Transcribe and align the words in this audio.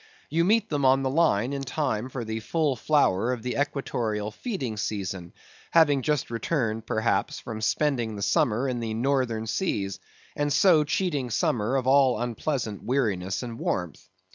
You 0.31 0.43
meet 0.45 0.67
them 0.71 0.83
on 0.83 1.03
the 1.03 1.11
Line 1.11 1.53
in 1.53 1.61
time 1.61 2.09
for 2.09 2.25
the 2.25 2.39
full 2.39 2.75
flower 2.75 3.31
of 3.31 3.43
the 3.43 3.55
Equatorial 3.55 4.31
feeding 4.31 4.75
season, 4.77 5.31
having 5.69 6.01
just 6.01 6.31
returned, 6.31 6.87
perhaps, 6.87 7.37
from 7.39 7.61
spending 7.61 8.15
the 8.15 8.23
summer 8.23 8.67
in 8.67 8.79
the 8.79 8.95
Northern 8.95 9.45
seas, 9.45 9.99
and 10.35 10.51
so 10.51 10.83
cheating 10.83 11.29
summer 11.29 11.75
of 11.75 11.85
all 11.85 12.19
unpleasant 12.19 12.81
weariness 12.83 13.43
and 13.43 13.59
warmth. 13.59 14.09